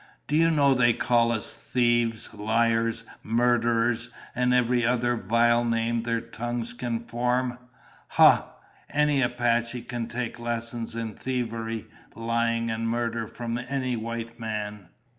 Do 0.25 0.35
you 0.35 0.49
know 0.49 0.73
they 0.73 0.93
call 0.93 1.31
us 1.31 1.53
thieves, 1.55 2.33
liars, 2.33 3.03
murderers, 3.21 4.09
and 4.33 4.51
every 4.51 4.83
other 4.83 5.15
vile 5.15 5.63
name 5.63 6.01
their 6.01 6.19
tongues 6.21 6.73
can 6.73 7.05
form? 7.05 7.59
Ha! 8.17 8.47
Any 8.89 9.21
Apache 9.21 9.83
can 9.83 10.07
take 10.07 10.39
lessons 10.39 10.95
in 10.95 11.13
thievery, 11.13 11.85
lying, 12.15 12.71
and 12.71 12.89
murder 12.89 13.27
from 13.27 13.59
any 13.59 13.95
white 13.95 14.39
man!" 14.39 14.89